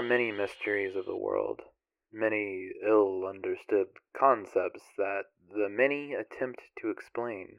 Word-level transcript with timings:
Are 0.00 0.02
many 0.02 0.32
mysteries 0.32 0.96
of 0.96 1.04
the 1.04 1.14
world, 1.14 1.60
many 2.10 2.70
ill 2.82 3.26
understood 3.28 3.88
concepts 4.18 4.80
that 4.96 5.24
the 5.52 5.68
many 5.68 6.14
attempt 6.14 6.62
to 6.80 6.88
explain. 6.88 7.58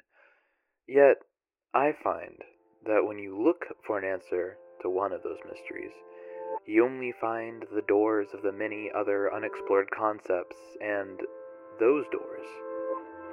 Yet, 0.88 1.18
I 1.72 1.92
find 2.04 2.42
that 2.84 3.06
when 3.06 3.20
you 3.20 3.40
look 3.40 3.68
for 3.86 4.00
an 4.00 4.06
answer 4.06 4.58
to 4.82 4.90
one 4.90 5.14
of 5.14 5.22
those 5.22 5.38
mysteries, 5.48 5.92
you 6.66 6.84
only 6.84 7.14
find 7.22 7.64
the 7.72 7.84
doors 7.88 8.30
of 8.34 8.42
the 8.42 8.52
many 8.52 8.90
other 8.92 9.32
unexplored 9.32 9.92
concepts, 9.92 10.58
and 10.82 11.20
those 11.80 12.06
doors 12.12 12.48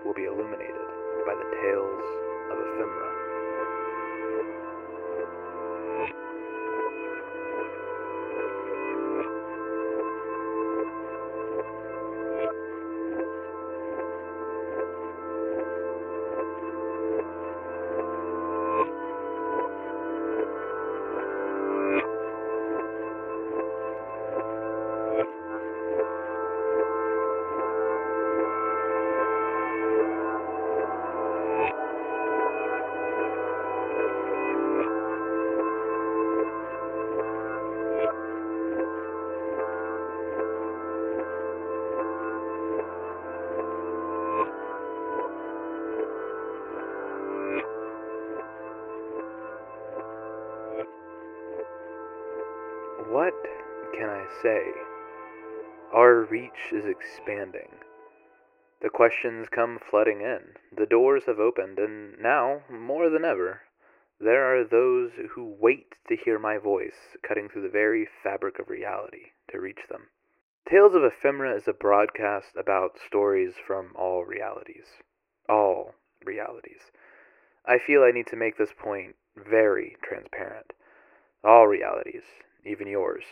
will 0.05 0.13
be 0.13 0.27
illuminated 0.27 0.89
by 1.25 1.33
the 1.33 1.57
tales 1.63 2.05
of 2.53 2.59
ephemera. 2.59 3.28
Say? 54.43 54.73
Our 55.93 56.25
reach 56.25 56.73
is 56.73 56.85
expanding. 56.85 57.69
The 58.81 58.91
questions 58.91 59.49
come 59.51 59.79
flooding 59.91 60.21
in. 60.21 60.55
The 60.77 60.87
doors 60.87 61.25
have 61.27 61.41
opened, 61.41 61.79
and 61.79 62.19
now, 62.21 62.63
more 62.71 63.11
than 63.11 63.25
ever, 63.25 63.63
there 64.21 64.45
are 64.45 64.65
those 64.65 65.13
who 65.31 65.57
wait 65.59 65.95
to 66.09 66.17
hear 66.17 66.39
my 66.39 66.59
voice 66.59 67.17
cutting 67.27 67.49
through 67.49 67.63
the 67.63 67.69
very 67.69 68.07
fabric 68.23 68.59
of 68.59 68.69
reality 68.69 69.33
to 69.51 69.61
reach 69.61 69.81
them. 69.89 70.09
Tales 70.69 70.95
of 70.95 71.03
Ephemera 71.03 71.57
is 71.57 71.67
a 71.67 71.73
broadcast 71.73 72.49
about 72.57 72.99
stories 73.05 73.55
from 73.65 73.93
all 73.97 74.25
realities. 74.25 74.87
All 75.49 75.95
realities. 76.25 76.91
I 77.65 77.79
feel 77.79 78.03
I 78.03 78.11
need 78.11 78.27
to 78.29 78.37
make 78.37 78.59
this 78.59 78.73
point 78.77 79.17
very 79.37 79.97
transparent. 80.03 80.73
All 81.43 81.67
realities, 81.67 82.25
even 82.65 82.87
yours. 82.87 83.25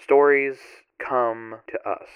Stories 0.00 0.58
come 0.98 1.60
to 1.66 1.88
us, 1.88 2.08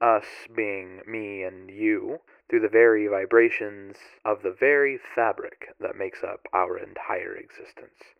us 0.00 0.24
being 0.54 1.02
me 1.06 1.42
and 1.42 1.70
you, 1.70 2.20
through 2.48 2.60
the 2.60 2.68
very 2.68 3.06
vibrations 3.06 3.96
of 4.24 4.42
the 4.42 4.50
very 4.50 4.98
fabric 5.14 5.68
that 5.78 5.96
makes 5.96 6.24
up 6.24 6.48
our 6.52 6.78
entire 6.78 7.36
existence. 7.36 8.14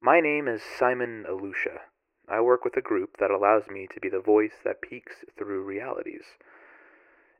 My 0.00 0.20
name 0.20 0.48
is 0.48 0.62
Simon 0.62 1.24
Alusha. 1.28 1.82
I 2.28 2.40
work 2.40 2.64
with 2.64 2.76
a 2.76 2.82
group 2.82 3.18
that 3.18 3.30
allows 3.30 3.68
me 3.70 3.86
to 3.94 4.00
be 4.00 4.08
the 4.08 4.20
voice 4.20 4.58
that 4.64 4.82
peeks 4.82 5.24
through 5.38 5.62
realities. 5.62 6.24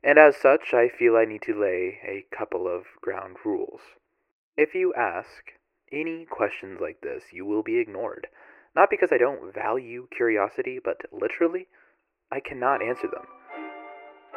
And 0.01 0.17
as 0.17 0.37
such, 0.37 0.73
I 0.73 0.87
feel 0.87 1.17
I 1.17 1.25
need 1.25 1.41
to 1.43 1.59
lay 1.59 1.99
a 2.05 2.25
couple 2.35 2.67
of 2.67 2.85
ground 3.01 3.37
rules. 3.43 3.81
If 4.55 4.73
you 4.75 4.93
ask 4.93 5.51
any 5.91 6.25
questions 6.25 6.79
like 6.79 7.01
this, 7.01 7.23
you 7.33 7.45
will 7.45 7.63
be 7.63 7.79
ignored. 7.79 8.27
Not 8.75 8.89
because 8.89 9.09
I 9.11 9.17
don't 9.17 9.53
value 9.53 10.07
curiosity, 10.15 10.79
but 10.83 10.97
literally, 11.11 11.67
I 12.31 12.39
cannot 12.39 12.81
answer 12.81 13.07
them. 13.07 13.25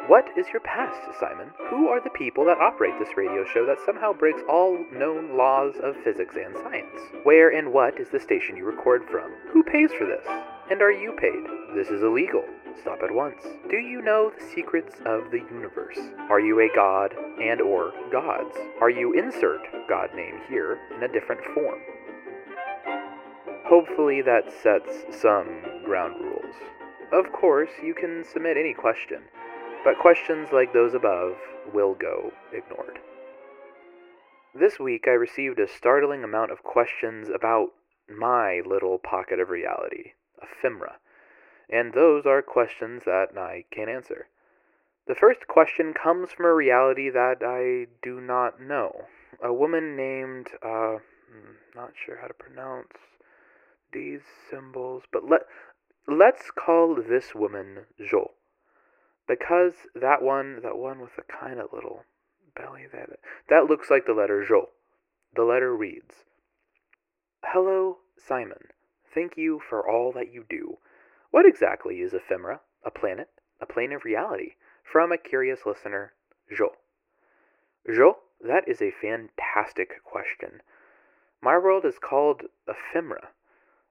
What 0.07 0.29
is 0.37 0.45
your 0.53 0.61
past, 0.61 1.01
Simon? 1.19 1.49
Who 1.69 1.89
are 1.89 2.01
the 2.01 2.11
people 2.11 2.45
that 2.45 2.59
operate 2.59 2.93
this 2.97 3.17
radio 3.17 3.43
show 3.43 3.65
that 3.65 3.83
somehow 3.85 4.13
breaks 4.13 4.41
all 4.47 4.77
known 4.93 5.35
laws 5.35 5.75
of 5.83 5.97
physics 6.03 6.35
and 6.35 6.55
science? 6.63 7.01
Where 7.23 7.49
and 7.49 7.73
what 7.73 7.99
is 7.99 8.07
the 8.09 8.19
station 8.19 8.55
you 8.55 8.63
record 8.63 9.03
from? 9.11 9.33
Who 9.51 9.63
pays 9.63 9.91
for 9.97 10.05
this? 10.05 10.25
And 10.71 10.81
are 10.81 10.91
you 10.91 11.13
paid? 11.19 11.43
This 11.75 11.89
is 11.89 12.03
illegal. 12.03 12.45
Stop 12.79 12.99
at 13.03 13.11
once. 13.11 13.43
Do 13.69 13.77
you 13.77 14.01
know 14.01 14.31
the 14.31 14.45
secrets 14.53 14.95
of 15.05 15.31
the 15.31 15.41
universe? 15.51 15.97
Are 16.29 16.39
you 16.39 16.59
a 16.59 16.69
god 16.75 17.13
and 17.41 17.59
or 17.59 17.91
gods? 18.11 18.55
Are 18.79 18.89
you 18.89 19.13
insert 19.13 19.61
god 19.89 20.13
name 20.15 20.39
here 20.47 20.79
in 20.95 21.03
a 21.03 21.11
different 21.11 21.41
form? 21.53 21.79
Hopefully 23.67 24.21
that 24.21 24.49
sets 24.63 25.03
some 25.11 25.61
ground 25.83 26.15
rules. 26.21 26.55
Of 27.11 27.33
course, 27.33 27.69
you 27.83 27.93
can 27.93 28.23
submit 28.23 28.55
any 28.55 28.73
question, 28.73 29.23
but 29.83 29.99
questions 29.99 30.53
like 30.53 30.71
those 30.71 30.93
above 30.93 31.35
will 31.73 31.93
go 31.93 32.31
ignored. 32.53 32.99
This 34.55 34.79
week 34.79 35.03
I 35.05 35.11
received 35.11 35.59
a 35.59 35.67
startling 35.67 36.23
amount 36.23 36.51
of 36.51 36.63
questions 36.63 37.27
about 37.27 37.73
my 38.09 38.61
little 38.65 38.99
pocket 38.99 39.37
of 39.37 39.49
reality, 39.49 40.13
ephemera, 40.41 40.95
and 41.69 41.93
those 41.93 42.25
are 42.25 42.41
questions 42.41 43.03
that 43.05 43.37
I 43.37 43.65
can't 43.69 43.89
answer. 43.89 44.27
The 45.07 45.15
first 45.15 45.45
question 45.45 45.93
comes 45.93 46.31
from 46.31 46.45
a 46.45 46.53
reality 46.53 47.09
that 47.09 47.43
I 47.43 47.87
do 48.01 48.21
not 48.21 48.61
know. 48.61 49.07
A 49.43 49.51
woman 49.51 49.97
named, 49.97 50.47
uh, 50.63 50.99
not 51.75 51.91
sure 52.05 52.19
how 52.21 52.27
to 52.27 52.33
pronounce 52.33 52.93
these 53.91 54.21
symbols, 54.49 55.03
but 55.11 55.23
let 55.29 55.41
let's 56.07 56.51
call 56.51 56.95
this 56.95 57.33
woman 57.35 57.85
Jo. 57.99 58.31
Because 59.27 59.73
that 59.93 60.21
one, 60.21 60.61
that 60.61 60.77
one 60.77 60.99
with 60.99 61.15
the 61.15 61.23
kind 61.23 61.59
of 61.59 61.73
little 61.73 62.03
belly 62.55 62.85
that 62.91 63.19
that 63.49 63.65
looks 63.65 63.89
like 63.89 64.05
the 64.05 64.13
letter 64.13 64.45
Jo. 64.47 64.69
The 65.35 65.43
letter 65.43 65.75
reads, 65.75 66.25
"Hello, 67.43 67.99
Simon. 68.17 68.71
Thank 69.13 69.37
you 69.37 69.59
for 69.59 69.87
all 69.87 70.11
that 70.13 70.31
you 70.31 70.45
do. 70.49 70.77
What 71.31 71.45
exactly 71.45 72.01
is 72.01 72.13
ephemera? 72.13 72.61
A 72.83 72.91
planet? 72.91 73.29
A 73.59 73.65
plane 73.65 73.91
of 73.91 74.05
reality?" 74.05 74.55
From 74.83 75.11
a 75.11 75.17
curious 75.17 75.65
listener, 75.65 76.13
Jo. 76.49 76.77
Jo, 77.85 78.19
that 78.39 78.67
is 78.67 78.81
a 78.81 78.91
fantastic 78.91 80.01
question. 80.03 80.61
My 81.41 81.57
world 81.57 81.83
is 81.83 81.99
called 81.99 82.43
ephemera. 82.67 83.31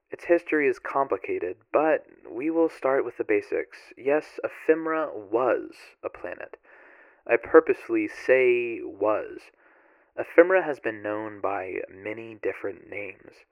Its 0.09 0.25
history 0.25 0.67
is 0.67 0.79
complicated, 0.79 1.57
but 1.71 2.05
we 2.29 2.49
will 2.49 2.69
start 2.69 3.03
with 3.03 3.17
the 3.17 3.23
basics. 3.23 3.93
Yes, 3.97 4.39
Ephemera 4.43 5.11
was 5.13 5.97
a 6.01 6.09
planet. 6.09 6.57
I 7.25 7.35
purposely 7.35 8.07
say 8.07 8.81
was. 8.81 9.51
Ephemera 10.17 10.63
has 10.63 10.79
been 10.79 11.01
known 11.01 11.41
by 11.41 11.81
many 11.89 12.35
different 12.35 12.89
names. 12.89 13.45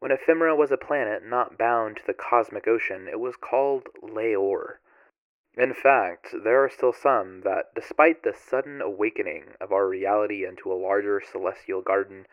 When 0.00 0.10
Ephemera 0.10 0.56
was 0.56 0.72
a 0.72 0.76
planet 0.76 1.24
not 1.24 1.56
bound 1.56 1.98
to 1.98 2.06
the 2.06 2.14
cosmic 2.14 2.66
ocean, 2.66 3.06
it 3.06 3.20
was 3.20 3.36
called 3.36 3.88
Leor. 4.02 4.78
In 5.56 5.72
fact, 5.72 6.34
there 6.42 6.64
are 6.64 6.68
still 6.68 6.92
some 6.92 7.42
that, 7.42 7.74
despite 7.74 8.22
the 8.22 8.34
sudden 8.34 8.80
awakening 8.80 9.54
of 9.60 9.70
our 9.70 9.86
reality 9.86 10.44
into 10.44 10.72
a 10.72 10.74
larger 10.74 11.20
celestial 11.20 11.82
garden, 11.82 12.26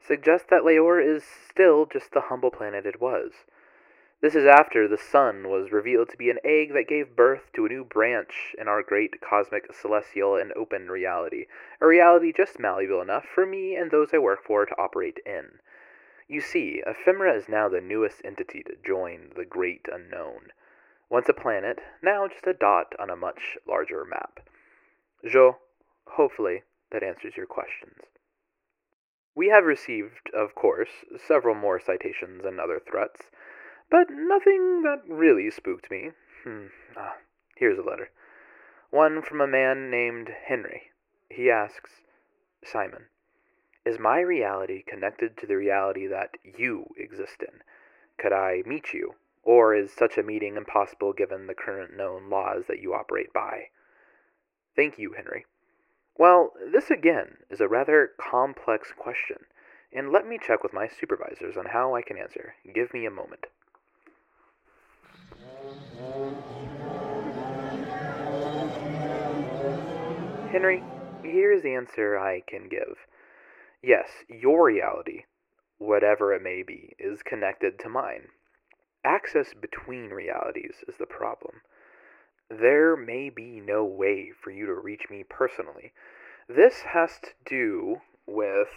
suggest 0.00 0.48
that 0.48 0.62
Leor 0.62 1.00
is 1.00 1.24
still 1.24 1.86
just 1.86 2.12
the 2.12 2.22
humble 2.22 2.50
planet 2.50 2.86
it 2.86 3.00
was. 3.00 3.32
This 4.22 4.34
is 4.34 4.46
after 4.46 4.88
the 4.88 4.96
sun 4.96 5.48
was 5.48 5.70
revealed 5.70 6.08
to 6.08 6.16
be 6.16 6.30
an 6.30 6.38
egg 6.42 6.72
that 6.72 6.88
gave 6.88 7.14
birth 7.14 7.52
to 7.52 7.66
a 7.66 7.68
new 7.68 7.84
branch 7.84 8.54
in 8.58 8.66
our 8.66 8.82
great 8.82 9.20
cosmic, 9.20 9.72
celestial, 9.74 10.36
and 10.36 10.52
open 10.54 10.90
reality, 10.90 11.46
a 11.80 11.86
reality 11.86 12.32
just 12.32 12.58
malleable 12.58 13.02
enough 13.02 13.26
for 13.26 13.44
me 13.44 13.76
and 13.76 13.90
those 13.90 14.14
I 14.14 14.18
work 14.18 14.42
for 14.42 14.64
to 14.64 14.78
operate 14.78 15.18
in. 15.26 15.60
You 16.28 16.40
see, 16.40 16.82
Ephemera 16.86 17.34
is 17.34 17.48
now 17.48 17.68
the 17.68 17.80
newest 17.80 18.24
entity 18.24 18.62
to 18.64 18.76
join 18.84 19.32
the 19.36 19.44
great 19.44 19.86
unknown. 19.92 20.50
Once 21.10 21.28
a 21.28 21.34
planet, 21.34 21.80
now 22.02 22.26
just 22.26 22.46
a 22.46 22.54
dot 22.54 22.94
on 22.98 23.10
a 23.10 23.16
much 23.16 23.58
larger 23.68 24.04
map. 24.04 24.40
Jo, 25.24 25.58
hopefully 26.06 26.62
that 26.90 27.02
answers 27.02 27.36
your 27.36 27.46
questions. 27.46 27.98
We 29.36 29.48
have 29.48 29.66
received, 29.66 30.30
of 30.32 30.54
course, 30.54 31.04
several 31.18 31.54
more 31.54 31.78
citations 31.78 32.46
and 32.46 32.58
other 32.58 32.80
threats, 32.80 33.30
but 33.90 34.08
nothing 34.08 34.80
that 34.82 35.02
really 35.06 35.50
spooked 35.50 35.90
me. 35.90 36.12
Hmm. 36.42 36.68
Ah, 36.96 37.18
here's 37.54 37.78
a 37.78 37.82
letter. 37.82 38.08
One 38.88 39.20
from 39.20 39.42
a 39.42 39.46
man 39.46 39.90
named 39.90 40.30
Henry. 40.30 40.90
He 41.28 41.50
asks 41.50 42.00
Simon, 42.64 43.08
Is 43.84 43.98
my 43.98 44.20
reality 44.20 44.82
connected 44.82 45.36
to 45.36 45.46
the 45.46 45.58
reality 45.58 46.06
that 46.06 46.38
you 46.42 46.94
exist 46.96 47.42
in? 47.42 47.62
Could 48.16 48.32
I 48.32 48.62
meet 48.64 48.94
you? 48.94 49.16
Or 49.42 49.74
is 49.74 49.92
such 49.92 50.16
a 50.16 50.22
meeting 50.22 50.56
impossible 50.56 51.12
given 51.12 51.46
the 51.46 51.54
current 51.54 51.94
known 51.94 52.30
laws 52.30 52.64
that 52.68 52.80
you 52.80 52.94
operate 52.94 53.34
by? 53.34 53.68
Thank 54.74 54.98
you, 54.98 55.12
Henry. 55.12 55.44
Well, 56.18 56.52
this 56.72 56.90
again 56.90 57.36
is 57.50 57.60
a 57.60 57.68
rather 57.68 58.10
complex 58.18 58.92
question, 58.96 59.46
and 59.92 60.10
let 60.10 60.26
me 60.26 60.38
check 60.38 60.62
with 60.62 60.72
my 60.72 60.88
supervisors 60.88 61.56
on 61.58 61.66
how 61.66 61.94
I 61.94 62.00
can 62.00 62.16
answer. 62.16 62.54
Give 62.74 62.92
me 62.94 63.04
a 63.04 63.10
moment. 63.10 63.46
Henry, 70.50 70.82
here's 71.22 71.62
the 71.62 71.74
answer 71.74 72.18
I 72.18 72.40
can 72.48 72.68
give. 72.68 72.96
Yes, 73.82 74.08
your 74.28 74.64
reality, 74.64 75.24
whatever 75.76 76.32
it 76.32 76.42
may 76.42 76.62
be, 76.62 76.94
is 76.98 77.22
connected 77.22 77.78
to 77.80 77.90
mine. 77.90 78.28
Access 79.04 79.52
between 79.52 80.08
realities 80.08 80.76
is 80.88 80.96
the 80.96 81.04
problem. 81.04 81.60
There 82.48 82.96
may 82.96 83.28
be 83.30 83.60
no 83.60 83.84
way 83.84 84.30
for 84.30 84.50
you 84.50 84.66
to 84.66 84.74
reach 84.74 85.10
me 85.10 85.24
personally. 85.28 85.92
This 86.48 86.82
has 86.82 87.18
to 87.22 87.30
do 87.44 88.02
with. 88.26 88.68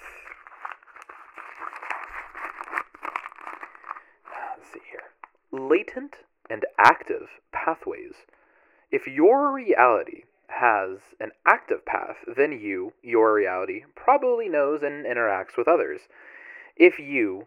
Let's 4.57 4.74
see 4.74 4.80
here. 4.89 5.12
Latent 5.51 6.18
and 6.50 6.66
active 6.80 7.30
pathways. 7.51 8.16
If 8.92 9.06
your 9.06 9.54
reality 9.54 10.24
has 10.48 10.98
an 11.19 11.31
active 11.45 11.86
path, 11.86 12.18
then 12.36 12.51
you, 12.51 12.94
your 13.04 13.33
reality, 13.33 13.83
probably 13.95 14.50
knows 14.50 14.81
and 14.81 15.06
interacts 15.06 15.56
with 15.56 15.68
others. 15.68 16.01
If 16.75 16.98
you, 16.98 17.45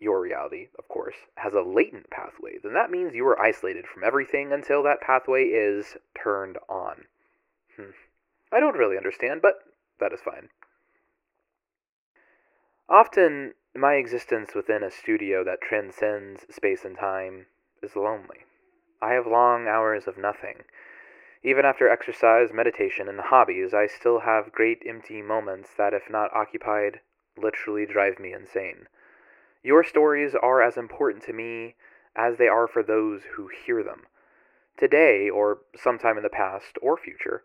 your 0.00 0.20
reality, 0.20 0.68
of 0.78 0.88
course, 0.88 1.14
has 1.36 1.54
a 1.54 1.62
latent 1.62 2.10
pathway, 2.10 2.58
then 2.62 2.72
that 2.74 2.90
means 2.90 3.14
you 3.14 3.26
are 3.26 3.40
isolated 3.40 3.86
from 3.86 4.02
everything 4.02 4.52
until 4.52 4.82
that 4.82 5.00
pathway 5.00 5.44
is 5.44 5.96
turned 6.14 6.58
on. 6.68 7.04
Hmm. 7.76 7.90
I 8.50 8.60
don't 8.60 8.76
really 8.76 8.96
understand, 8.96 9.42
but 9.42 9.62
that 10.00 10.12
is 10.12 10.20
fine. 10.20 10.48
Often, 12.88 13.54
my 13.74 13.94
existence 13.94 14.54
within 14.54 14.82
a 14.82 14.90
studio 14.90 15.44
that 15.44 15.60
transcends 15.60 16.44
space 16.52 16.84
and 16.84 16.98
time 16.98 17.46
is 17.82 17.94
lonely. 17.94 18.44
I 19.00 19.12
have 19.12 19.26
long 19.26 19.68
hours 19.68 20.08
of 20.08 20.18
nothing 20.18 20.64
even 21.42 21.64
after 21.64 21.88
exercise, 21.88 22.52
meditation, 22.52 23.08
and 23.08 23.18
hobbies, 23.18 23.72
I 23.72 23.86
still 23.86 24.20
have 24.20 24.52
great 24.52 24.82
empty 24.84 25.22
moments 25.22 25.72
that, 25.74 25.94
if 25.94 26.10
not 26.10 26.32
occupied, 26.34 27.00
literally 27.36 27.86
drive 27.86 28.18
me 28.18 28.32
insane. 28.34 28.88
Your 29.62 29.84
stories 29.84 30.34
are 30.34 30.62
as 30.62 30.76
important 30.76 31.22
to 31.24 31.32
me 31.32 31.74
as 32.16 32.38
they 32.38 32.48
are 32.48 32.66
for 32.66 32.82
those 32.82 33.22
who 33.36 33.48
hear 33.48 33.82
them. 33.82 34.06
Today, 34.78 35.28
or 35.28 35.58
sometime 35.76 36.16
in 36.16 36.22
the 36.22 36.30
past 36.30 36.78
or 36.80 36.96
future, 36.96 37.42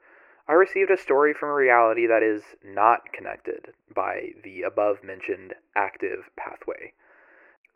I 0.47 0.53
received 0.53 0.91
a 0.91 0.97
story 0.97 1.33
from 1.33 1.49
a 1.49 1.53
reality 1.53 2.05
that 2.07 2.23
is 2.23 2.43
not 2.63 3.11
connected 3.11 3.73
by 3.93 4.29
the 4.43 4.61
above 4.61 5.03
mentioned 5.03 5.55
active 5.75 6.29
pathway. 6.37 6.93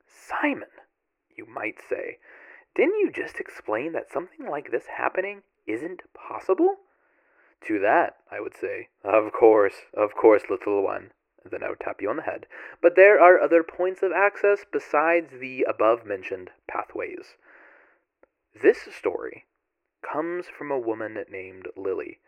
Simon, 0.08 0.70
you 1.36 1.46
might 1.46 1.80
say, 1.90 2.20
didn't 2.76 3.00
you 3.00 3.12
just 3.12 3.40
explain 3.40 3.92
that 3.94 4.12
something 4.12 4.48
like 4.48 4.72
this 4.72 4.86
happening 4.98 5.42
isn't 5.66 6.02
possible? 6.14 6.76
To 7.68 7.80
that, 7.80 8.18
I 8.32 8.40
would 8.40 8.56
say, 8.56 8.88
Of 9.04 9.34
course, 9.34 9.86
of 9.94 10.16
course, 10.16 10.44
little 10.50 10.84
one. 10.84 11.12
Then 11.44 11.64
I 11.64 11.70
would 11.70 11.80
tap 11.80 12.02
you 12.02 12.10
on 12.10 12.18
the 12.18 12.24
head. 12.24 12.48
But 12.82 12.96
there 12.96 13.20
are 13.20 13.40
other 13.40 13.64
points 13.64 14.04
of 14.04 14.12
access 14.12 14.66
besides 14.70 15.40
the 15.40 15.64
above 15.64 16.06
mentioned 16.06 16.52
pathways. 16.68 17.36
This 18.62 18.82
story 18.94 19.46
comes 20.02 20.48
from 20.48 20.72
a 20.72 20.80
woman 20.80 21.24
named 21.30 21.68
Lily, 21.76 22.20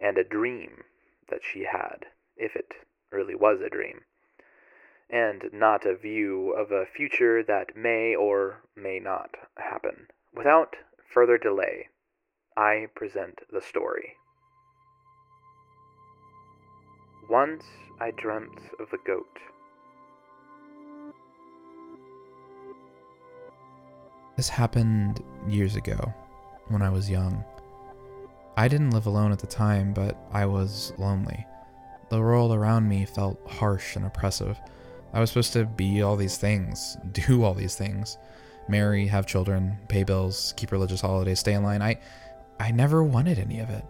and 0.00 0.18
a 0.18 0.24
dream 0.24 0.84
that 1.28 1.42
she 1.42 1.64
had, 1.64 2.06
if 2.36 2.56
it 2.56 2.74
really 3.10 3.34
was 3.34 3.60
a 3.60 3.70
dream, 3.70 4.04
and 5.08 5.50
not 5.52 5.86
a 5.86 5.96
view 5.96 6.50
of 6.50 6.72
a 6.72 6.86
future 6.86 7.42
that 7.42 7.76
may 7.76 8.14
or 8.14 8.62
may 8.74 8.98
not 8.98 9.36
happen. 9.56 10.08
Without 10.34 10.76
further 11.08 11.38
delay, 11.38 11.88
I 12.56 12.88
present 12.94 13.42
the 13.50 13.62
story. 13.62 14.16
Once 17.28 17.64
I 18.00 18.10
dreamt 18.12 18.58
of 18.78 18.90
the 18.90 18.98
goat. 19.06 19.26
This 24.36 24.48
happened 24.48 25.22
years 25.48 25.76
ago, 25.76 26.12
when 26.68 26.82
I 26.82 26.90
was 26.90 27.10
young. 27.10 27.44
I 28.56 28.68
didn't 28.68 28.90
live 28.90 29.06
alone 29.06 29.32
at 29.32 29.38
the 29.38 29.46
time, 29.46 29.92
but 29.92 30.16
I 30.32 30.46
was 30.46 30.92
lonely. 30.98 31.46
The 32.10 32.20
world 32.20 32.52
around 32.52 32.88
me 32.88 33.04
felt 33.04 33.40
harsh 33.50 33.96
and 33.96 34.06
oppressive. 34.06 34.58
I 35.12 35.20
was 35.20 35.30
supposed 35.30 35.52
to 35.54 35.64
be 35.64 36.02
all 36.02 36.16
these 36.16 36.38
things, 36.38 36.96
do 37.12 37.42
all 37.42 37.54
these 37.54 37.76
things 37.76 38.18
marry, 38.68 39.06
have 39.06 39.26
children, 39.26 39.78
pay 39.88 40.04
bills, 40.04 40.54
keep 40.56 40.72
religious 40.72 41.00
holidays, 41.00 41.40
stay 41.40 41.54
in 41.54 41.62
line. 41.62 41.82
I 41.82 41.98
I 42.58 42.70
never 42.70 43.02
wanted 43.02 43.38
any 43.38 43.60
of 43.60 43.70
it. 43.70 43.84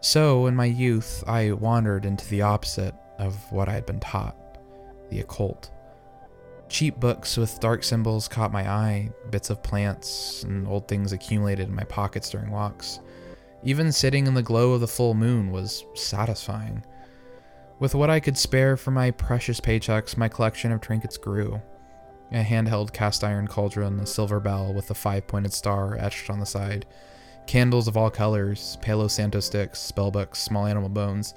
So, 0.00 0.46
in 0.46 0.54
my 0.54 0.64
youth, 0.64 1.24
I 1.26 1.52
wandered 1.52 2.04
into 2.04 2.28
the 2.28 2.42
opposite 2.42 2.94
of 3.18 3.50
what 3.50 3.68
I 3.68 3.72
had 3.72 3.86
been 3.86 4.00
taught 4.00 4.36
the 5.10 5.20
occult. 5.20 5.70
Cheap 6.68 7.00
books 7.00 7.36
with 7.36 7.60
dark 7.60 7.82
symbols 7.82 8.28
caught 8.28 8.52
my 8.52 8.68
eye, 8.68 9.10
bits 9.30 9.48
of 9.48 9.62
plants 9.62 10.42
and 10.42 10.68
old 10.68 10.86
things 10.86 11.12
accumulated 11.12 11.66
in 11.68 11.74
my 11.74 11.84
pockets 11.84 12.28
during 12.28 12.50
walks. 12.50 13.00
Even 13.64 13.90
sitting 13.90 14.26
in 14.26 14.34
the 14.34 14.42
glow 14.42 14.72
of 14.72 14.80
the 14.80 14.86
full 14.86 15.14
moon 15.14 15.50
was 15.50 15.84
satisfying. 15.94 16.84
With 17.78 17.94
what 17.94 18.10
I 18.10 18.20
could 18.20 18.36
spare 18.36 18.76
from 18.76 18.94
my 18.94 19.10
precious 19.10 19.60
paychecks, 19.60 20.16
my 20.16 20.28
collection 20.28 20.70
of 20.72 20.80
trinkets 20.80 21.16
grew. 21.16 21.60
A 22.30 22.42
handheld 22.42 22.92
cast 22.92 23.24
iron 23.24 23.48
cauldron, 23.48 23.98
a 24.00 24.06
silver 24.06 24.38
bell 24.38 24.74
with 24.74 24.90
a 24.90 24.94
five 24.94 25.26
pointed 25.26 25.54
star 25.54 25.96
etched 25.96 26.28
on 26.28 26.38
the 26.38 26.46
side, 26.46 26.84
Candles 27.48 27.88
of 27.88 27.96
all 27.96 28.10
colors, 28.10 28.76
Palo 28.82 29.08
Santo 29.08 29.40
sticks, 29.40 29.78
spellbooks, 29.80 30.36
small 30.36 30.66
animal 30.66 30.90
bones. 30.90 31.32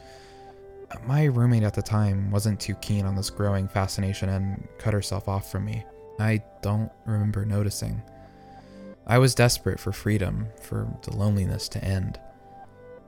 My 1.06 1.24
roommate 1.24 1.64
at 1.64 1.74
the 1.74 1.82
time 1.82 2.32
wasn't 2.32 2.60
too 2.60 2.76
keen 2.76 3.06
on 3.06 3.16
this 3.16 3.30
growing 3.30 3.70
fascination 3.70 4.28
and 4.28 4.68
cut 4.78 4.94
herself 4.94 5.30
off 5.30 5.50
from 5.50 5.64
me. 5.64 5.86
I 6.20 6.44
don't 6.62 6.92
remember 7.06 7.46
noticing. 7.46 8.02
I 9.08 9.20
was 9.20 9.34
desperate 9.34 9.80
for 9.80 9.94
freedom, 9.94 10.48
for 10.62 10.86
the 11.04 11.16
loneliness 11.16 11.70
to 11.70 11.84
end. 11.84 12.20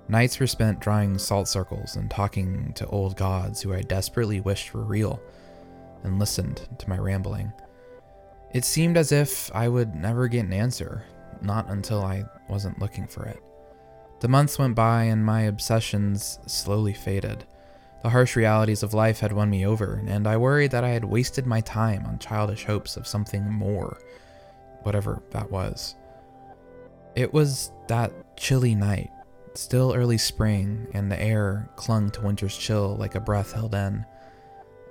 Nights 0.07 0.39
were 0.39 0.47
spent 0.47 0.79
drawing 0.79 1.17
salt 1.17 1.49
circles 1.49 1.97
and 1.97 2.09
talking 2.09 2.71
to 2.75 2.87
old 2.87 3.17
gods 3.17 3.61
who 3.61 3.73
I 3.73 3.81
desperately 3.81 4.39
wished 4.39 4.73
were 4.73 4.85
real, 4.85 5.21
and 6.03 6.19
listened 6.19 6.69
to 6.77 6.89
my 6.89 6.97
rambling. 6.97 7.51
It 8.53 8.63
seemed 8.63 8.95
as 8.95 9.11
if 9.11 9.53
I 9.53 9.67
would 9.67 9.93
never 9.93 10.29
get 10.29 10.45
an 10.45 10.53
answer, 10.53 11.03
not 11.43 11.69
until 11.69 12.01
I 12.03 12.25
wasn't 12.47 12.79
looking 12.79 13.07
for 13.07 13.25
it. 13.25 13.41
The 14.19 14.27
months 14.27 14.57
went 14.57 14.75
by 14.75 15.03
and 15.03 15.25
my 15.25 15.41
obsessions 15.41 16.39
slowly 16.45 16.93
faded. 16.93 17.45
The 18.03 18.09
harsh 18.09 18.35
realities 18.35 18.83
of 18.83 18.93
life 18.93 19.19
had 19.19 19.31
won 19.31 19.49
me 19.49 19.65
over, 19.65 20.03
and 20.07 20.27
I 20.27 20.37
worried 20.37 20.71
that 20.71 20.83
I 20.83 20.89
had 20.89 21.05
wasted 21.05 21.45
my 21.45 21.61
time 21.61 22.05
on 22.05 22.19
childish 22.19 22.65
hopes 22.65 22.97
of 22.97 23.07
something 23.07 23.49
more, 23.51 23.97
whatever 24.83 25.21
that 25.31 25.49
was. 25.49 25.95
It 27.15 27.33
was 27.33 27.71
that 27.87 28.11
chilly 28.35 28.75
night, 28.75 29.09
still 29.53 29.93
early 29.93 30.17
spring, 30.17 30.87
and 30.93 31.11
the 31.11 31.21
air 31.21 31.69
clung 31.75 32.09
to 32.11 32.21
winter's 32.21 32.57
chill 32.57 32.95
like 32.97 33.15
a 33.15 33.21
breath 33.21 33.53
held 33.53 33.75
in. 33.75 34.05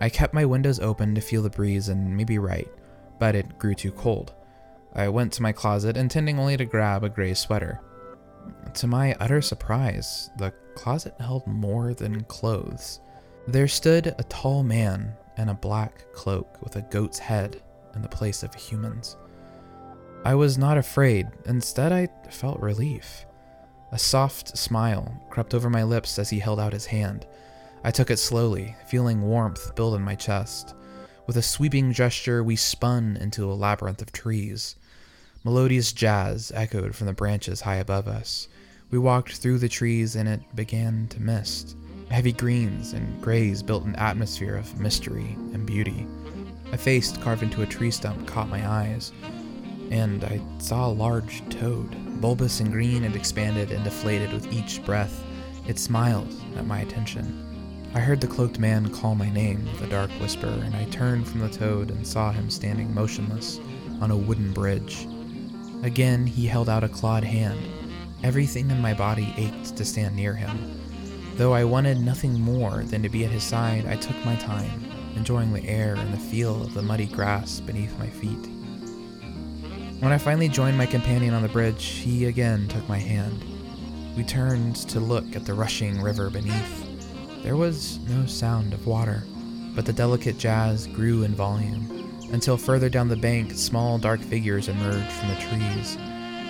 I 0.01 0.09
kept 0.09 0.35
my 0.35 0.45
windows 0.45 0.81
open 0.81 1.15
to 1.15 1.21
feel 1.21 1.43
the 1.43 1.51
breeze 1.51 1.89
and 1.89 2.17
maybe 2.17 2.39
right, 2.39 2.69
but 3.19 3.35
it 3.35 3.59
grew 3.59 3.75
too 3.75 3.93
cold. 3.93 4.33
I 4.95 5.09
went 5.09 5.33
to 5.35 5.43
my 5.43 5.53
closet, 5.53 5.97
intending 5.97 6.39
only 6.39 6.57
to 6.57 6.65
grab 6.65 7.05
a 7.05 7.09
gray 7.09 7.35
sweater. 7.35 7.81
To 8.75 8.87
my 8.87 9.15
utter 9.21 9.41
surprise, 9.41 10.31
the 10.37 10.53
closet 10.75 11.15
held 11.19 11.47
more 11.47 11.95
than 11.95 12.25
clothes. 12.25 13.01
There 13.49 13.69
stood 13.69 14.15
a 14.19 14.25
tall 14.25 14.63
man 14.63 15.15
in 15.39 15.49
a 15.49 15.55
black 15.55 16.13
cloak 16.13 16.63
with 16.63 16.77
a 16.77 16.83
goat's 16.83 17.19
head 17.19 17.63
in 17.95 18.03
the 18.03 18.09
place 18.09 18.43
of 18.43 18.55
a 18.55 18.59
human's. 18.59 19.17
I 20.25 20.35
was 20.35 20.59
not 20.59 20.79
afraid, 20.79 21.29
instead, 21.47 21.91
I 21.91 22.09
felt 22.31 22.61
relief. 22.61 23.27
A 23.91 23.99
soft 23.99 24.57
smile 24.57 25.27
crept 25.31 25.55
over 25.55 25.69
my 25.69 25.83
lips 25.83 26.19
as 26.19 26.31
he 26.31 26.39
held 26.39 26.61
out 26.61 26.73
his 26.73 26.87
hand. 26.87 27.27
I 27.85 27.91
took 27.91 28.11
it 28.11 28.19
slowly, 28.19 28.77
feeling 28.87 29.23
warmth 29.23 29.75
build 29.75 29.95
in 29.95 30.03
my 30.03 30.15
chest. 30.15 30.75
With 31.27 31.37
a 31.37 31.43
sweeping 31.43 31.93
gesture, 31.93 32.45
we 32.45 32.57
spun 32.57 33.17
into 33.21 33.51
a 33.51 33.55
labyrinth 33.55 34.01
of 34.01 34.13
trees. 34.13 34.77
Melodious 35.45 35.93
jazz 35.93 36.53
echoed 36.55 36.95
from 36.95 37.09
the 37.09 37.13
branches 37.13 37.63
high 37.63 37.77
above 37.77 38.07
us. 38.07 38.47
We 38.93 38.99
walked 38.99 39.37
through 39.39 39.59
the 39.59 39.69
trees 39.69 40.15
and 40.15 40.29
it 40.29 40.41
began 40.55 41.09
to 41.09 41.21
mist. 41.21 41.77
Heavy 42.11 42.33
greens 42.33 42.93
and 42.93 43.21
grays 43.21 43.61
built 43.61 43.85
an 43.85 43.97
atmosphere 43.97 44.55
of 44.55 44.79
mystery 44.79 45.37
and 45.53 45.67
beauty. 45.67 46.07
A 46.71 46.79
face 46.79 47.17
carved 47.17 47.43
into 47.43 47.63
a 47.63 47.67
tree 47.67 47.91
stump 47.91 48.25
caught 48.27 48.49
my 48.49 48.65
eyes. 48.69 49.11
and 49.91 50.25
I 50.25 50.41
saw 50.59 50.87
a 50.87 50.93
large 50.93 51.43
toad. 51.51 51.95
Bulbous 52.21 52.61
and 52.61 52.73
green, 52.73 53.05
it 53.05 53.15
expanded 53.15 53.73
and 53.73 53.85
deflated 53.85 54.33
with 54.33 54.51
each 54.53 54.83
breath. 54.85 55.25
It 55.67 55.79
smiled 55.79 56.33
at 56.57 56.67
my 56.67 56.81
attention. 56.81 57.91
I 57.95 58.01
heard 58.01 58.21
the 58.21 58.27
cloaked 58.27 58.59
man 58.59 58.91
call 58.95 59.15
my 59.15 59.29
name 59.29 59.65
with 59.67 59.83
a 59.83 59.91
dark 59.91 60.11
whisper, 60.13 60.47
and 60.47 60.75
I 60.75 60.85
turned 60.87 61.29
from 61.29 61.41
the 61.41 61.51
toad 61.51 61.91
and 61.91 62.07
saw 62.07 62.33
him 62.33 62.49
standing 62.49 62.95
motionless 62.95 63.61
on 64.01 64.11
a 64.11 64.17
wooden 64.17 64.53
bridge. 64.53 65.07
Again, 65.83 66.29
he 66.29 66.47
held 66.47 66.69
out 66.69 66.85
a 66.85 66.89
clawed 66.89 67.25
hand. 67.25 67.59
Everything 68.23 68.71
in 68.71 68.81
my 68.81 68.95
body 68.95 69.35
ached 69.37 69.77
to 69.77 69.85
stand 69.85 70.15
near 70.15 70.33
him. 70.33 70.81
Though 71.35 71.53
I 71.53 71.65
wanted 71.65 71.99
nothing 71.99 72.41
more 72.41 72.85
than 72.85 73.03
to 73.03 73.09
be 73.09 73.25
at 73.25 73.33
his 73.33 73.43
side, 73.43 73.87
I 73.87 73.97
took 73.97 74.17
my 74.25 74.37
time, 74.37 74.85
enjoying 75.17 75.53
the 75.53 75.65
air 75.67 75.97
and 75.97 76.15
the 76.15 76.19
feel 76.19 76.62
of 76.62 76.73
the 76.73 76.83
muddy 76.83 77.07
grass 77.07 77.59
beneath 77.59 77.99
my 77.99 78.07
feet. 78.07 78.49
When 79.99 80.12
I 80.12 80.19
finally 80.19 80.49
joined 80.49 80.79
my 80.79 80.87
companion 80.87 81.35
on 81.35 81.43
the 81.43 81.49
bridge, 81.49 81.85
he 81.85 82.27
again 82.27 82.69
took 82.69 82.89
my 82.89 82.99
hand. 82.99 83.45
We 84.17 84.23
turned 84.23 84.77
to 84.89 85.01
look 85.01 85.35
at 85.35 85.45
the 85.45 85.55
rushing 85.55 86.01
river 86.01 86.31
beneath. 86.31 87.43
There 87.43 87.57
was 87.57 87.99
no 88.09 88.27
sound 88.27 88.73
of 88.73 88.87
water, 88.87 89.25
but 89.75 89.85
the 89.85 89.93
delicate 89.93 90.39
jazz 90.39 90.87
grew 90.87 91.25
in 91.25 91.35
volume 91.35 91.92
until 92.33 92.57
further 92.57 92.89
down 92.89 93.09
the 93.09 93.17
bank, 93.17 93.53
small 93.53 93.99
dark 93.99 94.21
figures 94.21 94.69
emerged 94.69 95.12
from 95.12 95.29
the 95.29 95.37
trees. 95.37 95.97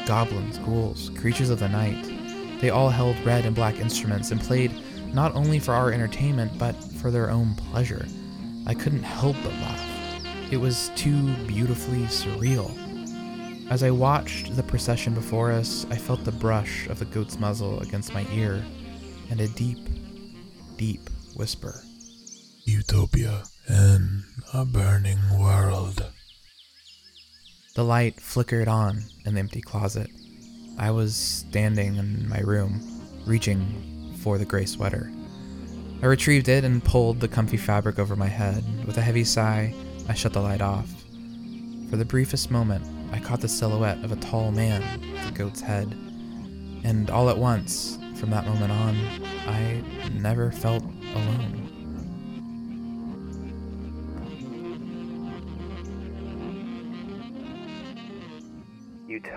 Goblins, 0.07 0.59
ghouls, 0.59 1.11
creatures 1.17 1.51
of 1.51 1.59
the 1.59 1.69
night. 1.69 2.61
They 2.61 2.71
all 2.71 2.89
held 2.89 3.19
red 3.25 3.45
and 3.45 3.55
black 3.55 3.79
instruments 3.79 4.31
and 4.31 4.41
played 4.41 4.73
not 5.12 5.35
only 5.35 5.59
for 5.59 5.75
our 5.75 5.93
entertainment, 5.93 6.57
but 6.59 6.73
for 6.73 7.11
their 7.11 7.31
own 7.31 7.55
pleasure. 7.55 8.07
I 8.67 8.75
couldn't 8.75 9.03
help 9.03 9.37
but 9.43 9.53
laugh. 9.53 10.53
It 10.53 10.57
was 10.57 10.91
too 10.95 11.35
beautifully 11.47 12.05
surreal. 12.05 12.71
As 13.71 13.83
I 13.83 13.91
watched 13.91 14.55
the 14.55 14.62
procession 14.62 15.15
before 15.15 15.51
us, 15.51 15.87
I 15.91 15.97
felt 15.97 16.25
the 16.25 16.33
brush 16.33 16.87
of 16.89 16.99
the 16.99 17.05
goat's 17.07 17.39
muzzle 17.39 17.81
against 17.81 18.15
my 18.15 18.27
ear 18.33 18.65
and 19.31 19.41
a 19.41 19.49
deep, 19.49 19.79
deep 20.77 21.09
whisper. 21.35 21.83
Utopia 22.65 23.45
in 23.69 24.25
a 24.55 24.67
burning 24.67 25.19
world. 25.39 26.05
The 27.75 27.85
light 27.85 28.21
flickered 28.21 28.69
on 28.69 29.05
in 29.25 29.33
the 29.33 29.41
empty 29.41 29.63
closet. 29.63 30.11
I 30.79 30.91
was 30.91 31.17
standing 31.17 31.97
in 31.97 32.29
my 32.29 32.41
room, 32.41 32.83
reaching 33.25 34.15
for 34.19 34.37
the 34.37 34.45
gray 34.45 34.67
sweater. 34.67 35.11
I 36.03 36.07
retrieved 36.07 36.51
it 36.51 36.65
and 36.65 36.85
pulled 36.85 37.21
the 37.21 37.29
comfy 37.29 37.57
fabric 37.57 37.99
over 37.99 38.15
my 38.15 38.27
head. 38.27 38.63
With 38.87 38.99
a 38.99 39.03
heavy 39.03 39.25
sigh, 39.25 39.75
I 40.07 40.13
shut 40.13 40.35
the 40.35 40.43
light 40.43 40.61
off. 40.61 40.91
For 41.89 41.97
the 41.97 42.05
briefest 42.05 42.51
moment, 42.51 42.85
I 43.11 43.21
caught 43.21 43.41
the 43.41 43.49
silhouette 43.49 44.05
of 44.05 44.13
a 44.13 44.17
tall 44.17 44.53
man 44.53 44.83
with 45.13 45.31
a 45.31 45.33
goat's 45.33 45.63
head. 45.63 45.93
And 46.85 47.09
all 47.09 47.31
at 47.31 47.39
once, 47.39 47.97
from 48.17 48.29
that 48.31 48.47
moment 48.47 48.73
on, 48.73 48.97
I 49.47 49.83
never 50.13 50.53
felt 50.53 50.83
alone. 51.15 51.62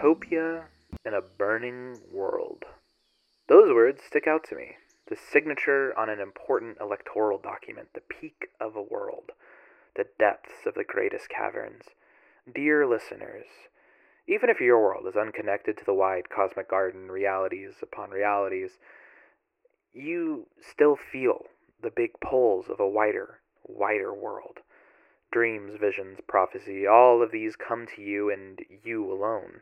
Utopia 0.05 0.65
in 1.03 1.15
a 1.15 1.21
burning 1.21 1.99
world. 2.13 2.63
Those 3.49 3.73
words 3.73 4.03
stick 4.03 4.27
out 4.27 4.43
to 4.49 4.55
me. 4.55 4.75
The 5.09 5.15
signature 5.15 5.97
on 5.97 6.09
an 6.09 6.19
important 6.19 6.77
electoral 6.79 7.39
document, 7.39 7.87
the 7.95 8.01
peak 8.01 8.49
of 8.61 8.75
a 8.75 8.83
world, 8.83 9.31
the 9.95 10.05
depths 10.19 10.67
of 10.67 10.75
the 10.75 10.83
greatest 10.83 11.27
caverns. 11.29 11.85
Dear 12.53 12.85
listeners, 12.85 13.47
even 14.27 14.51
if 14.51 14.61
your 14.61 14.79
world 14.79 15.07
is 15.07 15.15
unconnected 15.15 15.75
to 15.79 15.85
the 15.85 15.93
wide 15.95 16.29
cosmic 16.29 16.69
garden, 16.69 17.09
realities 17.09 17.73
upon 17.81 18.11
realities, 18.11 18.73
you 19.91 20.45
still 20.61 20.95
feel 20.95 21.45
the 21.81 21.89
big 21.89 22.11
pulls 22.21 22.69
of 22.69 22.79
a 22.79 22.87
wider, 22.87 23.39
wider 23.63 24.13
world. 24.13 24.59
Dreams, 25.31 25.73
visions, 25.81 26.19
prophecy, 26.27 26.85
all 26.85 27.23
of 27.23 27.31
these 27.31 27.55
come 27.55 27.87
to 27.95 28.03
you 28.03 28.29
and 28.29 28.59
you 28.83 29.11
alone. 29.11 29.61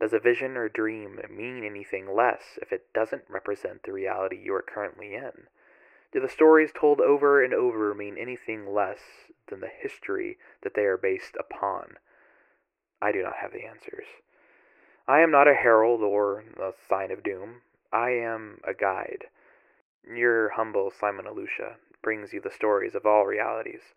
Does 0.00 0.14
a 0.14 0.18
vision 0.18 0.56
or 0.56 0.70
dream 0.70 1.20
mean 1.28 1.62
anything 1.62 2.14
less 2.14 2.58
if 2.62 2.72
it 2.72 2.90
doesn't 2.94 3.24
represent 3.28 3.82
the 3.82 3.92
reality 3.92 4.40
you 4.42 4.54
are 4.54 4.62
currently 4.62 5.14
in? 5.14 5.48
Do 6.12 6.20
the 6.20 6.28
stories 6.28 6.72
told 6.72 7.00
over 7.00 7.44
and 7.44 7.52
over 7.52 7.94
mean 7.94 8.16
anything 8.16 8.72
less 8.72 9.00
than 9.48 9.60
the 9.60 9.68
history 9.68 10.38
that 10.62 10.72
they 10.74 10.84
are 10.84 10.96
based 10.96 11.36
upon? 11.38 11.98
I 13.02 13.12
do 13.12 13.22
not 13.22 13.36
have 13.42 13.52
the 13.52 13.66
answers. 13.66 14.06
I 15.06 15.20
am 15.20 15.30
not 15.30 15.48
a 15.48 15.54
herald 15.54 16.02
or 16.02 16.44
a 16.58 16.72
sign 16.88 17.10
of 17.10 17.22
doom. 17.22 17.62
I 17.92 18.10
am 18.10 18.60
a 18.66 18.72
guide. 18.72 19.26
Your 20.08 20.50
humble 20.50 20.90
Simon 20.90 21.26
Alusha 21.26 21.74
brings 22.02 22.32
you 22.32 22.40
the 22.40 22.50
stories 22.50 22.94
of 22.94 23.04
all 23.04 23.26
realities. 23.26 23.92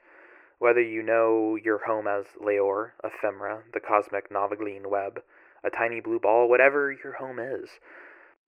Whether 0.60 0.81
you 0.81 1.01
know 1.01 1.55
your 1.55 1.86
home 1.86 2.07
as 2.07 2.25
Leor, 2.41 2.91
Ephemera, 3.03 3.63
the 3.74 3.79
cosmic 3.79 4.29
Novaglean 4.29 4.88
web, 4.88 5.24
a 5.63 5.70
tiny 5.70 6.01
blue 6.01 6.20
ball, 6.20 6.50
whatever 6.50 6.91
your 6.91 7.13
home 7.13 7.39
is, 7.39 7.70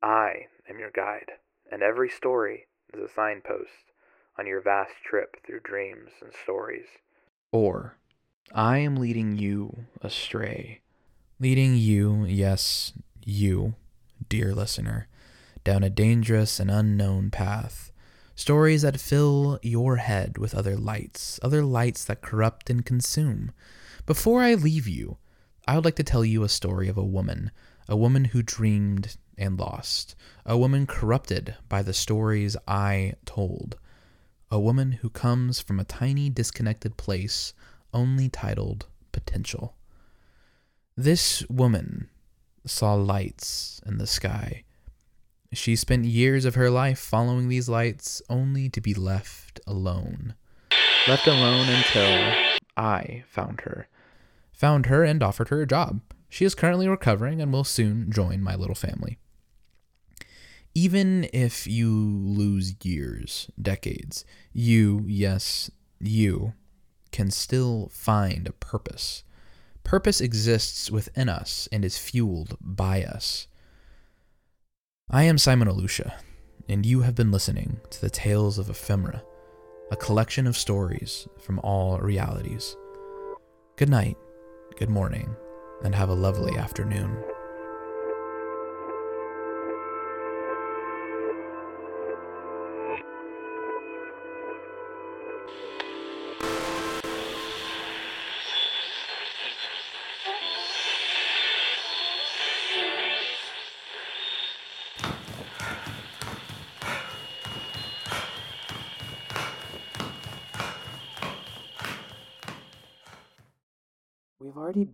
I 0.01 0.47
am 0.69 0.79
your 0.79 0.91
guide, 0.91 1.31
and 1.71 1.81
every 1.81 2.09
story 2.09 2.67
is 2.93 3.01
a 3.01 3.13
signpost 3.13 3.91
on 4.37 4.47
your 4.47 4.61
vast 4.61 4.93
trip 5.03 5.37
through 5.45 5.61
dreams 5.61 6.11
and 6.21 6.31
stories. 6.43 6.87
Or, 7.51 7.97
I 8.53 8.79
am 8.79 8.97
leading 8.97 9.37
you 9.37 9.85
astray. 10.01 10.81
Leading 11.39 11.75
you, 11.75 12.25
yes, 12.25 12.93
you, 13.25 13.75
dear 14.29 14.53
listener, 14.53 15.07
down 15.63 15.83
a 15.83 15.89
dangerous 15.89 16.59
and 16.59 16.69
unknown 16.69 17.31
path. 17.31 17.91
Stories 18.35 18.81
that 18.81 18.99
fill 18.99 19.59
your 19.61 19.97
head 19.97 20.37
with 20.37 20.53
other 20.53 20.75
lights, 20.75 21.39
other 21.41 21.63
lights 21.63 22.03
that 22.05 22.21
corrupt 22.21 22.69
and 22.69 22.85
consume. 22.85 23.51
Before 24.05 24.41
I 24.41 24.53
leave 24.53 24.87
you, 24.87 25.17
I 25.67 25.75
would 25.75 25.85
like 25.85 25.95
to 25.95 26.03
tell 26.03 26.23
you 26.23 26.43
a 26.43 26.49
story 26.49 26.87
of 26.89 26.97
a 26.97 27.03
woman, 27.03 27.49
a 27.89 27.95
woman 27.95 28.25
who 28.25 28.43
dreamed 28.43 29.17
and 29.35 29.59
lost, 29.59 30.15
a 30.45 30.57
woman 30.57 30.85
corrupted 30.85 31.55
by 31.67 31.81
the 31.81 31.93
stories 31.93 32.55
I 32.67 33.13
told, 33.25 33.77
a 34.51 34.59
woman 34.59 34.91
who 34.93 35.09
comes 35.09 35.59
from 35.59 35.79
a 35.79 35.83
tiny 35.83 36.29
disconnected 36.29 36.97
place 36.97 37.53
only 37.93 38.29
titled 38.29 38.85
Potential. 39.11 39.75
This 40.95 41.43
woman 41.49 42.09
saw 42.65 42.93
lights 42.93 43.81
in 43.87 43.97
the 43.97 44.07
sky. 44.07 44.63
She 45.51 45.75
spent 45.75 46.05
years 46.05 46.45
of 46.45 46.55
her 46.55 46.69
life 46.69 46.99
following 46.99 47.49
these 47.49 47.67
lights 47.67 48.21
only 48.29 48.69
to 48.69 48.81
be 48.81 48.93
left 48.93 49.59
alone. 49.65 50.35
Left 51.07 51.25
alone 51.25 51.69
until 51.69 52.53
I 52.77 53.23
found 53.27 53.61
her 53.61 53.87
found 54.55 54.87
her 54.87 55.03
and 55.03 55.21
offered 55.21 55.49
her 55.49 55.61
a 55.61 55.67
job. 55.67 56.01
She 56.29 56.45
is 56.45 56.55
currently 56.55 56.87
recovering 56.87 57.41
and 57.41 57.51
will 57.51 57.63
soon 57.63 58.11
join 58.11 58.41
my 58.41 58.55
little 58.55 58.75
family. 58.75 59.17
Even 60.73 61.29
if 61.31 61.67
you 61.67 61.89
lose 61.89 62.75
years, 62.83 63.49
decades, 63.61 64.25
you, 64.51 65.03
yes, 65.07 65.71
you, 65.99 66.53
can 67.11 67.31
still 67.31 67.89
find 67.93 68.47
a 68.47 68.53
purpose. 68.53 69.23
Purpose 69.83 70.19
exists 70.19 70.91
within 70.91 71.29
us 71.29 71.69
and 71.71 71.85
is 71.85 71.97
fueled 71.97 72.57
by 72.59 73.03
us. 73.03 73.47
I 75.09 75.23
am 75.23 75.37
Simon 75.37 75.67
Alusha, 75.67 76.13
and 76.67 76.85
you 76.85 77.01
have 77.01 77.15
been 77.15 77.31
listening 77.31 77.79
to 77.91 78.01
the 78.01 78.09
Tales 78.09 78.57
of 78.57 78.69
Ephemera, 78.69 79.23
a 79.91 79.95
collection 79.95 80.47
of 80.47 80.57
stories 80.57 81.27
from 81.39 81.59
all 81.59 81.99
realities. 81.99 82.75
Good 83.77 83.89
night 83.89 84.17
good 84.77 84.89
morning, 84.89 85.33
and 85.83 85.95
have 85.95 86.09
a 86.09 86.13
lovely 86.13 86.57
afternoon. 86.57 87.15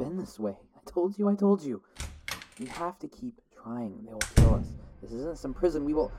Been 0.04 0.18
this 0.18 0.40
way. 0.40 0.56
I 0.76 0.92
told 0.92 1.18
you, 1.18 1.30
I 1.30 1.36
told 1.36 1.62
you. 1.64 1.82
We 2.60 2.66
have 2.68 2.98
to 3.00 3.08
keep 3.08 3.40
trying. 3.64 4.04
They 4.06 4.14
will 4.14 4.20
kill 4.36 4.56
us. 4.56 4.66
This 5.02 5.12
isn't 5.12 5.38
some 5.38 5.54
prison. 5.54 5.86
We 5.86 5.94
will. 5.94 6.12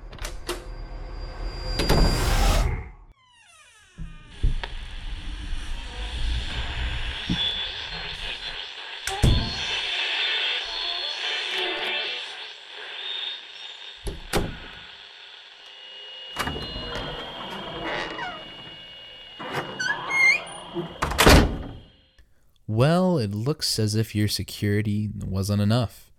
Looks 23.52 23.78
as 23.78 23.94
if 23.94 24.14
your 24.14 24.28
security 24.28 25.10
wasn't 25.14 25.60
enough, 25.60 26.10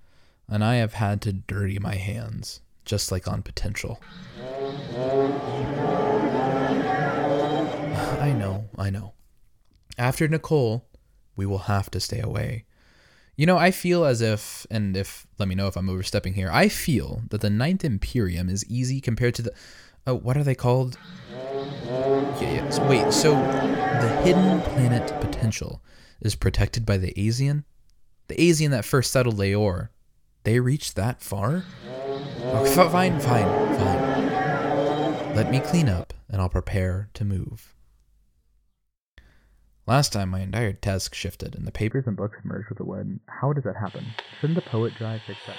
and 0.48 0.63
I 0.63 0.75
have 0.75 0.94
had 0.94 1.20
to 1.24 1.34
dirty 1.34 1.80
my 1.80 1.96
hands, 1.96 2.62
just 2.86 3.12
like 3.12 3.28
on 3.28 3.42
potential. 3.42 4.00
I 8.22 8.36
know, 8.38 8.70
I 8.78 8.92
know. 8.92 9.13
After 9.98 10.28
Nicole, 10.28 10.86
we 11.36 11.48
will 11.48 11.66
have 11.74 11.90
to 11.90 12.00
stay 12.00 12.20
away. 12.20 12.66
You 13.36 13.48
know, 13.48 13.58
I 13.58 13.72
feel 13.72 14.06
as 14.06 14.22
if, 14.22 14.68
and 14.70 14.96
if, 14.96 15.25
let 15.40 15.48
me 15.48 15.56
know 15.56 15.66
if 15.66 15.75
I'm 15.75 15.90
overstepping 15.90 16.36
here, 16.36 16.52
I 16.54 16.68
feel 16.70 17.24
that 17.32 17.42
the 17.42 17.50
Ninth 17.50 17.84
Imperium 17.84 18.48
is 18.48 18.63
easy 18.70 19.02
compared 19.02 19.34
to 19.34 19.42
the, 19.42 19.52
oh, 20.06 20.13
what 20.13 20.38
are 20.38 20.44
they 20.44 20.54
called? 20.54 21.00
Yeah, 21.32 22.54
yeah. 22.54 22.70
So, 22.70 22.88
wait, 22.88 23.12
so 23.12 23.32
the 23.34 24.22
hidden 24.24 24.62
planet 24.62 25.20
potential 25.20 25.82
is 26.24 26.36
protected 26.36 26.86
by 26.86 26.98
the 26.98 27.13
Asian? 27.20 27.65
The 28.27 28.42
Asian 28.42 28.72
that 28.72 28.86
first 28.86 29.12
settled 29.12 29.38
Leor, 29.38 29.89
they 30.44 30.60
reached 30.60 30.96
that 30.96 31.22
far? 31.22 31.65
Oh, 32.46 32.65
fine, 32.65 33.20
fine, 33.20 33.77
fine. 33.77 35.36
Let 35.36 35.51
me 35.51 35.60
clean 35.60 35.89
up, 35.89 36.13
and 36.30 36.42
I'll 36.42 36.50
prepare 36.50 37.10
to 37.13 37.25
move. 37.25 37.75
Last 39.86 40.13
time, 40.13 40.30
my 40.30 40.39
entire 40.39 40.72
desk 40.72 41.13
shifted, 41.13 41.56
and 41.56 41.68
the 41.68 41.72
papers 41.72 42.06
and 42.08 42.15
books 42.15 42.38
merged 42.44 42.70
with 42.70 42.77
the 42.77 42.86
wood. 42.86 43.20
How 43.27 43.51
does 43.51 43.65
that 43.65 43.75
happen? 43.75 44.06
Shouldn't 44.39 44.56
the 44.56 44.70
poet 44.70 44.96
drive 44.96 45.22
fix 45.27 45.39
that? 45.46 45.58